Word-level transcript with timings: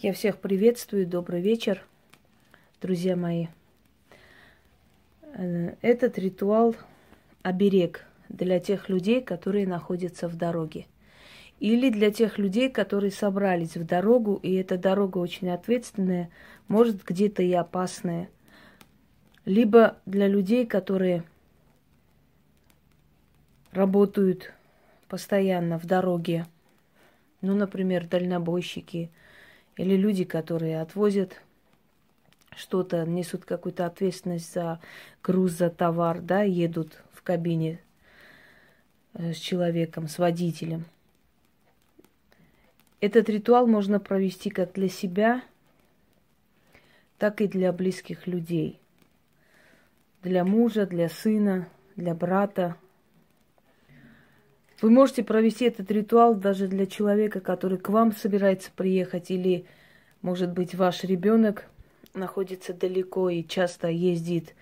Я 0.00 0.12
всех 0.12 0.38
приветствую, 0.38 1.08
добрый 1.08 1.40
вечер, 1.40 1.82
друзья 2.80 3.16
мои. 3.16 3.48
Э, 5.34 5.74
этот 5.82 6.20
ритуал 6.20 6.76
оберег 7.42 8.06
для 8.28 8.60
тех 8.60 8.88
людей, 8.88 9.20
которые 9.20 9.66
находятся 9.66 10.28
в 10.28 10.36
дороге. 10.36 10.86
Или 11.58 11.90
для 11.90 12.12
тех 12.12 12.38
людей, 12.38 12.70
которые 12.70 13.10
собрались 13.10 13.76
в 13.76 13.84
дорогу, 13.84 14.38
и 14.40 14.54
эта 14.54 14.78
дорога 14.78 15.18
очень 15.18 15.50
ответственная, 15.50 16.30
может 16.68 17.04
где-то 17.04 17.42
и 17.42 17.52
опасная. 17.52 18.28
Либо 19.44 19.96
для 20.06 20.28
людей, 20.28 20.64
которые 20.64 21.24
работают 23.72 24.52
постоянно 25.08 25.76
в 25.76 25.86
дороге, 25.86 26.46
ну, 27.40 27.56
например, 27.56 28.06
дальнобойщики 28.06 29.10
или 29.78 29.96
люди, 29.96 30.24
которые 30.24 30.82
отвозят 30.82 31.40
что-то, 32.54 33.06
несут 33.06 33.44
какую-то 33.44 33.86
ответственность 33.86 34.52
за 34.52 34.80
груз, 35.22 35.52
за 35.52 35.70
товар, 35.70 36.20
да, 36.20 36.42
едут 36.42 37.00
в 37.12 37.22
кабине 37.22 37.80
э, 39.14 39.32
с 39.32 39.36
человеком, 39.36 40.08
с 40.08 40.18
водителем. 40.18 40.84
Этот 43.00 43.28
ритуал 43.28 43.68
можно 43.68 44.00
провести 44.00 44.50
как 44.50 44.72
для 44.72 44.88
себя, 44.88 45.42
так 47.16 47.40
и 47.40 47.46
для 47.46 47.72
близких 47.72 48.26
людей. 48.26 48.80
Для 50.24 50.44
мужа, 50.44 50.84
для 50.84 51.08
сына, 51.08 51.68
для 51.94 52.14
брата, 52.14 52.76
вы 54.80 54.90
можете 54.90 55.24
провести 55.24 55.64
этот 55.64 55.90
ритуал 55.90 56.34
даже 56.34 56.68
для 56.68 56.86
человека, 56.86 57.40
который 57.40 57.78
к 57.78 57.88
вам 57.88 58.14
собирается 58.14 58.70
приехать, 58.74 59.30
или, 59.30 59.64
может 60.22 60.50
быть, 60.52 60.74
ваш 60.74 61.04
ребенок 61.04 61.64
находится 62.14 62.72
далеко 62.72 63.28
и 63.28 63.44
часто 63.44 63.88
ездит 63.88 64.54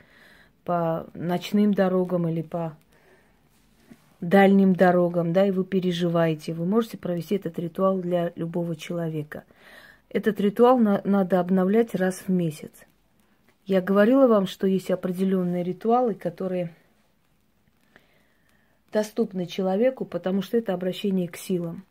по 0.65 1.07
ночным 1.15 1.75
дорогам 1.75 2.29
или 2.29 2.43
по 2.43 2.77
дальним 4.21 4.75
дорогам, 4.75 5.33
да, 5.33 5.47
и 5.47 5.51
вы 5.51 5.65
переживаете. 5.65 6.55
Вы 6.55 6.65
можете 6.65 6.97
провести 6.99 7.37
этот 7.37 7.59
ритуал 7.59 7.99
для 7.99 8.33
любого 8.35 8.75
человека. 8.75 9.45
Этот 10.09 10.41
ритуал 10.41 10.79
на- 10.79 11.03
надо 11.05 11.41
обновлять 11.41 11.95
раз 11.95 12.23
в 12.27 12.31
месяц. 12.31 12.73
Я 13.67 13.81
говорила 13.81 14.27
вам, 14.27 14.47
что 14.47 14.67
есть 14.67 14.91
определенные 14.91 15.63
ритуалы, 15.63 16.15
которые 16.15 16.73
доступны 18.97 19.45
человеку, 19.45 20.07
потому 20.07 20.41
что 20.41 20.57
это 20.57 20.73
обращение 20.73 21.29
к 21.29 21.37
силам. 21.37 21.85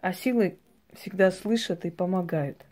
А 0.00 0.12
силы 0.12 0.58
всегда 0.92 1.30
слышат 1.30 1.84
и 1.84 1.90
помогают. 1.90 2.66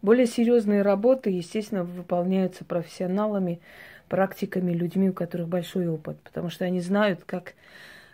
Более 0.00 0.26
серьезные 0.26 0.82
работы, 0.82 1.30
естественно, 1.30 1.82
выполняются 1.82 2.64
профессионалами, 2.64 3.60
практиками, 4.08 4.70
людьми, 4.70 5.10
у 5.10 5.12
которых 5.12 5.48
большой 5.48 5.88
опыт, 5.88 6.20
потому 6.20 6.48
что 6.48 6.64
они 6.64 6.80
знают, 6.80 7.24
как 7.24 7.54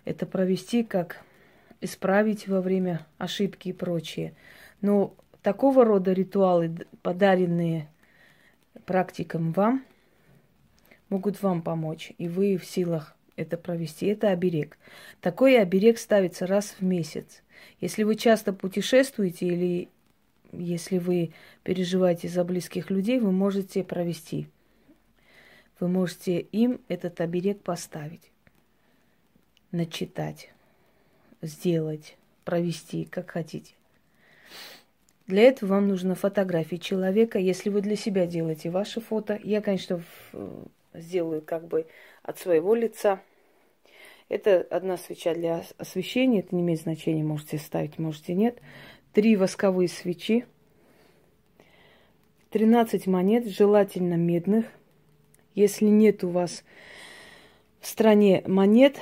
это 0.07 0.25
провести, 0.25 0.83
как 0.83 1.23
исправить 1.83 2.49
во 2.49 2.63
время 2.63 3.05
ошибки 3.19 3.69
и 3.69 3.75
прочее. 3.75 4.33
Но 4.81 5.13
такого 5.43 5.85
рода 5.85 6.15
ритуалы, 6.15 6.75
подаренные 7.03 7.91
практикам 8.87 9.53
вам, 9.53 9.85
могут 11.11 11.43
вам 11.43 11.61
помочь, 11.61 12.15
и 12.17 12.27
вы 12.27 12.57
в 12.57 12.65
силах 12.65 13.16
это 13.37 13.57
провести. 13.57 14.07
Это 14.07 14.31
оберег. 14.31 14.79
Такой 15.21 15.61
оберег 15.61 15.99
ставится 15.99 16.47
раз 16.47 16.77
в 16.79 16.83
месяц. 16.83 17.43
Если 17.81 18.03
вы 18.03 18.17
часто 18.17 18.53
путешествуете 18.53 19.47
или 19.47 19.89
если 20.53 20.99
вы 20.99 21.33
переживаете 21.63 22.29
за 22.29 22.45
близких 22.45 22.91
людей, 22.91 23.19
вы 23.19 23.33
можете 23.33 23.85
провести. 23.85 24.49
Вы 25.79 25.89
можете 25.89 26.41
им 26.41 26.81
этот 26.89 27.21
оберег 27.21 27.61
поставить, 27.61 28.31
начитать, 29.73 30.51
сделать, 31.43 32.17
провести, 32.45 33.05
как 33.05 33.31
хотите. 33.31 33.75
Для 35.27 35.43
этого 35.43 35.71
вам 35.71 35.89
нужна 35.89 36.15
фотография 36.15 36.79
человека. 36.79 37.39
Если 37.39 37.69
вы 37.69 37.83
для 37.83 37.97
себя 37.97 38.27
делаете 38.27 38.71
ваши 38.71 39.01
фото, 39.01 39.39
я, 39.43 39.61
конечно, 39.61 40.03
сделаю 41.01 41.43
как 41.43 41.67
бы 41.67 41.87
от 42.23 42.39
своего 42.39 42.75
лица. 42.75 43.21
Это 44.29 44.67
одна 44.71 44.97
свеча 44.97 45.35
для 45.35 45.63
освещения, 45.79 46.41
это 46.41 46.55
не 46.55 46.63
имеет 46.63 46.81
значения, 46.81 47.23
можете 47.23 47.59
ставить, 47.59 47.99
можете 47.99 48.35
нет. 48.35 48.61
Три 49.13 49.37
восковые 49.37 49.89
свечи, 49.89 50.47
13 52.51 53.07
монет, 53.07 53.47
желательно 53.47 54.15
медных. 54.15 54.67
Если 55.55 55.87
нет 55.87 56.25
у 56.25 56.29
вас 56.29 56.65
в 57.81 57.87
стране 57.87 58.43
монет, 58.47 58.99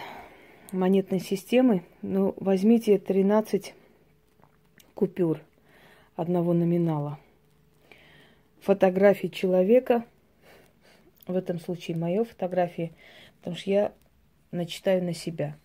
монетной 0.73 1.21
системы, 1.21 1.85
ну, 2.03 2.35
возьмите 2.37 2.99
13 2.99 3.75
купюр 4.95 5.41
одного 6.17 6.53
номинала. 6.53 7.19
Фотографии 8.61 9.29
человека– 9.29 10.05
в 11.27 11.37
этом 11.37 11.59
случае 11.59 11.97
мое 11.97 12.25
фотографии, 12.25 12.93
потому 13.39 13.57
что 13.57 13.71
я 13.71 13.93
начитаю 14.51 15.03
на 15.03 15.15
себя. 15.15 15.57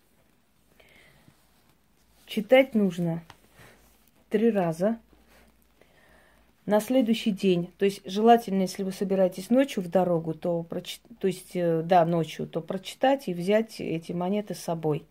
Читать 2.26 2.76
нужно 2.76 3.24
три 4.30 4.52
раза 4.52 5.00
на 6.66 6.80
следующий 6.80 7.32
день. 7.32 7.72
То 7.78 7.86
есть 7.86 8.02
желательно, 8.06 8.62
если 8.62 8.84
вы 8.84 8.92
собираетесь 8.92 9.50
ночью 9.50 9.82
в 9.82 9.90
дорогу, 9.90 10.34
то, 10.34 10.62
прочит... 10.64 11.02
то 11.20 11.28
есть, 11.28 11.56
э, 11.56 11.82
да, 11.84 12.06
ночью, 12.06 12.46
то 12.48 12.62
прочитать 12.62 13.28
и 13.28 13.34
взять 13.34 13.82
эти 13.82 14.12
монеты 14.12 14.54
с 14.54 14.60
собой. 14.60 15.04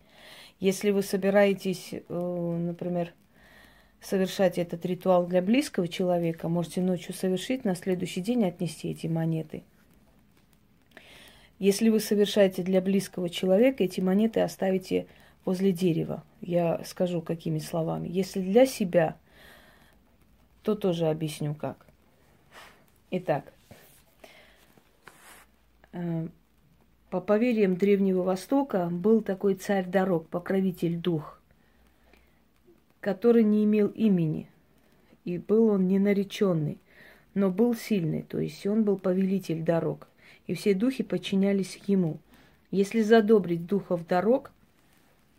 Если 0.61 0.91
вы 0.91 1.03
собираетесь, 1.03 1.89
э, 1.91 1.99
например, 2.09 3.13
совершать 4.01 4.57
этот 4.57 4.85
ритуал 4.85 5.27
для 5.27 5.41
близкого 5.41 5.89
человека, 5.89 6.47
можете 6.47 6.79
ночью 6.79 7.13
совершить, 7.13 7.65
на 7.65 7.75
следующий 7.75 8.21
день 8.21 8.45
отнести 8.45 8.89
эти 8.89 9.07
монеты– 9.07 9.63
если 11.59 11.89
вы 11.89 11.99
совершаете 11.99 12.63
для 12.63 12.81
близкого 12.81 13.29
человека, 13.29 13.83
эти 13.83 13.99
монеты 13.99 14.39
оставите 14.39 15.07
возле 15.43 15.73
дерева. 15.73 16.23
Я 16.39 16.81
скажу 16.85 17.21
какими 17.21 17.59
словами. 17.59 18.07
Если 18.07 18.39
для 18.39 18.65
себя, 18.65 19.17
то 20.63 20.73
тоже 20.73 21.07
объясню 21.07 21.53
как. 21.53 21.85
Итак, 23.11 23.51
э, 25.91 26.27
по 27.09 27.19
поверьям 27.19 27.75
Древнего 27.75 28.23
Востока 28.23 28.87
был 28.89 29.21
такой 29.21 29.55
царь 29.55 29.85
дорог, 29.85 30.29
покровитель 30.29 30.95
дух, 30.95 31.41
который 33.01 33.43
не 33.43 33.65
имел 33.65 33.87
имени, 33.87 34.47
и 35.25 35.37
был 35.37 35.69
он 35.69 35.87
не 35.87 35.99
нареченный, 35.99 36.77
но 37.33 37.49
был 37.49 37.75
сильный, 37.75 38.21
то 38.21 38.39
есть 38.39 38.65
он 38.65 38.83
был 38.83 38.97
повелитель 38.97 39.61
дорог 39.63 40.07
и 40.47 40.53
все 40.53 40.73
духи 40.73 41.03
подчинялись 41.03 41.79
ему. 41.87 42.19
Если 42.71 43.01
задобрить 43.01 43.65
духов 43.65 44.05
дорог, 44.07 44.51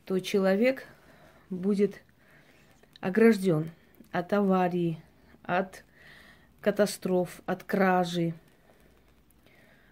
то 0.04 0.18
человек 0.18 0.86
будет 1.48 2.02
огражден 3.00 3.70
от 4.12 4.32
аварии, 4.32 5.02
от 5.42 5.84
катастроф, 6.60 7.40
от 7.46 7.64
кражи, 7.64 8.34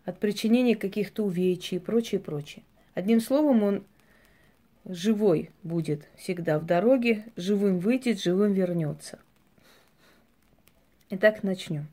от 0.04 0.18
причинения 0.18 0.76
каких-то 0.76 1.24
увечий 1.24 1.76
и 1.76 1.80
прочее, 1.80 2.20
прочее. 2.20 2.64
Одним 2.94 3.20
словом, 3.20 3.62
он 3.62 3.84
живой 4.84 5.50
будет 5.62 6.08
всегда 6.16 6.58
в 6.58 6.64
дороге, 6.64 7.26
живым 7.36 7.78
выйдет, 7.78 8.20
живым 8.20 8.52
вернется. 8.52 9.18
Итак, 11.10 11.42
начнем. 11.42 11.88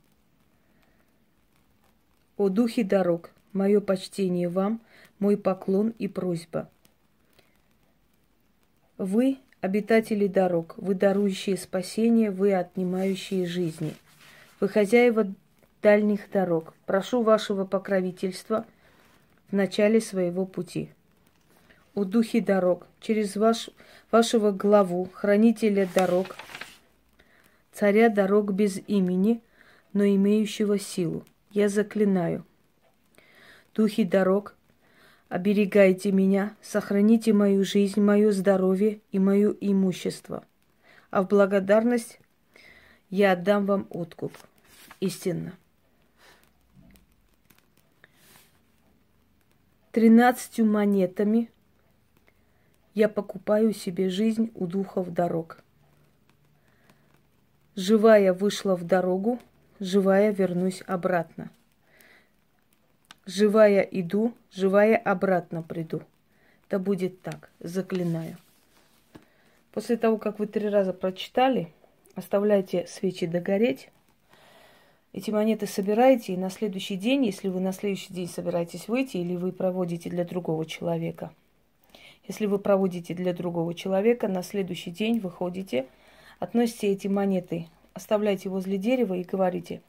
О 2.38 2.50
духе 2.50 2.84
дорог, 2.84 3.30
мое 3.54 3.80
почтение 3.80 4.50
вам, 4.50 4.82
мой 5.20 5.38
поклон 5.38 5.94
и 5.98 6.10
просьба. 6.10 6.70
Вы, 8.98 9.38
обитатели 9.62 10.28
дорог, 10.28 10.74
вы 10.76 10.96
дарующие 10.96 11.56
спасение, 11.56 12.32
вы 12.32 12.54
отнимающие 12.54 13.46
жизни. 13.46 13.94
Вы 14.60 14.68
хозяева 14.68 15.34
дальних 15.82 16.30
дорог, 16.30 16.74
прошу 16.86 17.22
вашего 17.22 17.64
покровительства 17.64 18.66
в 19.50 19.54
начале 19.54 20.02
своего 20.02 20.46
пути. 20.46 20.90
О 21.94 22.04
духе 22.04 22.42
дорог, 22.42 22.86
через 23.00 23.38
ваш, 23.38 23.70
вашего 24.12 24.52
главу, 24.52 25.08
хранителя 25.14 25.88
дорог, 25.96 26.36
царя 27.72 28.10
дорог 28.10 28.52
без 28.52 28.82
имени, 28.88 29.42
но 29.94 30.04
имеющего 30.04 30.78
силу– 30.78 31.24
я 31.56 31.70
заклинаю. 31.70 32.46
Духи 33.74 34.04
дорог, 34.04 34.56
оберегайте 35.30 36.12
меня, 36.12 36.54
сохраните 36.62 37.32
мою 37.34 37.64
жизнь, 37.64 38.02
мое 38.02 38.32
здоровье 38.32 39.00
и 39.12 39.20
мое 39.20 39.56
имущество. 39.62 40.46
А 41.12 41.24
в 41.24 41.28
благодарность 41.30 42.20
я 43.10 43.32
отдам 43.32 43.66
вам 43.66 43.88
откуп. 43.90 44.34
Истинно. 45.00 45.54
Тринадцатью 49.92 50.66
монетами 50.66 51.50
я 52.94 53.08
покупаю 53.08 53.74
себе 53.74 54.10
жизнь 54.10 54.52
у 54.56 54.68
духов 54.68 55.14
дорог. 55.14 55.64
Живая 57.76 58.34
вышла 58.34 58.76
в 58.76 58.84
дорогу, 58.84 59.40
живая 59.80 60.32
вернусь 60.32 60.84
обратно. 60.88 61.50
Живая 63.26 63.82
иду, 63.82 64.34
живая 64.52 64.98
обратно 64.98 65.62
приду. 65.62 66.02
Да 66.70 66.80
будет 66.80 67.22
так, 67.22 67.50
заклинаю. 67.60 68.38
После 69.72 69.98
того, 69.98 70.18
как 70.18 70.40
вы 70.40 70.48
три 70.48 70.70
раза 70.70 70.94
прочитали, 70.94 71.72
оставляйте 72.16 72.88
свечи 72.88 73.26
догореть. 73.26 73.90
Эти 75.12 75.32
монеты 75.32 75.66
собираете, 75.66 76.34
и 76.34 76.38
на 76.38 76.50
следующий 76.50 76.98
день, 76.98 77.26
если 77.26 77.48
вы 77.48 77.60
на 77.60 77.72
следующий 77.72 78.14
день 78.14 78.28
собираетесь 78.28 78.88
выйти, 78.88 79.18
или 79.18 79.36
вы 79.36 79.52
проводите 79.52 80.10
для 80.10 80.26
другого 80.26 80.66
человека, 80.66 81.32
если 82.28 82.48
вы 82.48 82.60
проводите 82.60 83.14
для 83.14 83.34
другого 83.34 83.74
человека, 83.74 84.28
на 84.28 84.44
следующий 84.44 84.92
день 84.92 85.20
выходите, 85.20 85.88
относите 86.40 86.92
эти 86.92 87.08
монеты, 87.08 87.68
оставляйте 87.96 88.50
возле 88.50 88.78
дерева 88.78 89.16
и 89.16 89.24
говорите, 89.24 89.82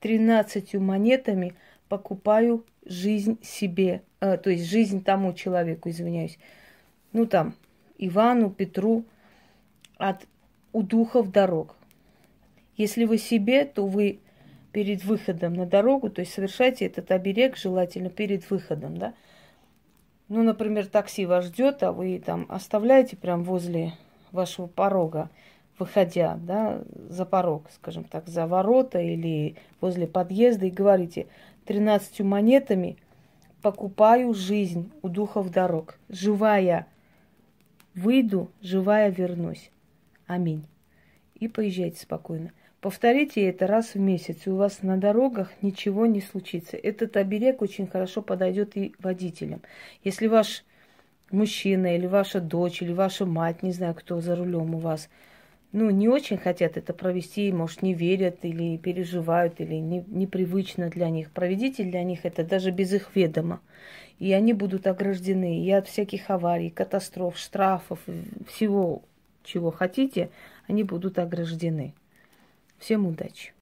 тринадцатью 0.00 0.82
монетами 0.82 1.54
покупаю 1.88 2.66
жизнь 2.84 3.38
себе, 3.42 4.02
э, 4.20 4.36
то 4.36 4.50
есть 4.50 4.64
жизнь 4.64 5.02
тому 5.02 5.32
человеку, 5.32 5.88
извиняюсь. 5.88 6.38
Ну 7.12 7.24
там, 7.24 7.54
Ивану, 7.96 8.50
Петру, 8.50 9.04
от 9.96 10.26
у 10.72 10.82
духов 10.82 11.30
дорог. 11.30 11.76
Если 12.76 13.04
вы 13.04 13.18
себе, 13.18 13.64
то 13.64 13.86
вы 13.86 14.18
перед 14.72 15.04
выходом 15.04 15.54
на 15.54 15.66
дорогу, 15.66 16.10
то 16.10 16.20
есть 16.20 16.34
совершайте 16.34 16.86
этот 16.86 17.12
оберег 17.12 17.56
желательно 17.56 18.10
перед 18.10 18.50
выходом, 18.50 18.96
да. 18.96 19.14
Ну, 20.28 20.42
например, 20.42 20.86
такси 20.86 21.26
вас 21.26 21.44
ждет, 21.44 21.84
а 21.84 21.92
вы 21.92 22.18
там 22.18 22.46
оставляете 22.48 23.16
прям 23.16 23.44
возле 23.44 23.92
вашего 24.32 24.66
порога, 24.66 25.30
выходя, 25.78 26.38
да, 26.42 26.82
за 27.08 27.24
порог, 27.24 27.70
скажем 27.74 28.04
так, 28.04 28.28
за 28.28 28.46
ворота 28.46 29.00
или 29.00 29.56
возле 29.80 30.06
подъезда 30.06 30.66
и 30.66 30.70
говорите, 30.70 31.26
13 31.66 32.20
монетами 32.20 32.96
покупаю 33.62 34.34
жизнь 34.34 34.92
у 35.02 35.08
духов 35.08 35.50
дорог. 35.50 35.98
Живая 36.08 36.86
выйду, 37.94 38.50
живая 38.60 39.10
вернусь. 39.10 39.70
Аминь. 40.26 40.66
И 41.34 41.48
поезжайте 41.48 42.00
спокойно. 42.00 42.52
Повторите 42.80 43.48
это 43.48 43.66
раз 43.66 43.94
в 43.94 43.98
месяц, 43.98 44.46
и 44.46 44.50
у 44.50 44.56
вас 44.56 44.82
на 44.82 44.98
дорогах 44.98 45.50
ничего 45.62 46.04
не 46.04 46.20
случится. 46.20 46.76
Этот 46.76 47.16
оберег 47.16 47.62
очень 47.62 47.86
хорошо 47.86 48.20
подойдет 48.20 48.76
и 48.76 48.94
водителям. 48.98 49.62
Если 50.02 50.26
ваш 50.26 50.64
мужчина 51.30 51.96
или 51.96 52.06
ваша 52.06 52.40
дочь 52.40 52.82
или 52.82 52.92
ваша 52.92 53.24
мать, 53.24 53.62
не 53.62 53.72
знаю, 53.72 53.94
кто 53.94 54.20
за 54.20 54.36
рулем 54.36 54.74
у 54.74 54.78
вас, 54.78 55.08
ну, 55.74 55.90
не 55.90 56.08
очень 56.08 56.38
хотят 56.38 56.76
это 56.76 56.94
провести, 56.94 57.50
может, 57.50 57.82
не 57.82 57.94
верят 57.94 58.44
или 58.44 58.76
переживают, 58.76 59.60
или 59.60 59.74
не, 59.74 60.04
непривычно 60.06 60.88
для 60.88 61.10
них. 61.10 61.32
Проведите 61.32 61.82
для 61.82 62.04
них 62.04 62.20
это 62.24 62.44
даже 62.44 62.70
без 62.70 62.92
их 62.92 63.10
ведома. 63.16 63.60
И 64.20 64.32
они 64.32 64.52
будут 64.52 64.86
ограждены 64.86 65.64
и 65.64 65.70
от 65.72 65.88
всяких 65.88 66.30
аварий, 66.30 66.70
катастроф, 66.70 67.36
штрафов, 67.36 67.98
всего, 68.46 69.02
чего 69.42 69.72
хотите, 69.72 70.30
они 70.68 70.84
будут 70.84 71.18
ограждены. 71.18 71.92
Всем 72.78 73.08
удачи! 73.08 73.52